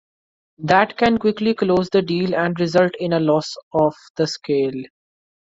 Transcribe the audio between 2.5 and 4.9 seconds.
result in a loss of the sale.